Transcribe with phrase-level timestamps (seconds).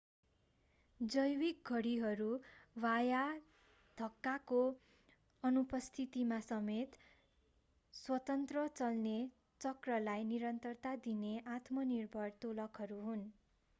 [0.99, 2.27] जैविक घडीहरू
[2.75, 3.17] बाह्य
[3.97, 4.61] धक्काको
[5.43, 6.97] अनुपस्थितिमा समेत
[7.93, 9.15] स्वतन्त्र-चल्ने
[9.61, 13.23] चक्रलाई निरन्तरता दिने आत्मनिर्भर दोलकहरू हुन्